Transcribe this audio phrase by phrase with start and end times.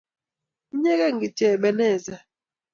[0.73, 2.15] Inyegei kityo Ebeneza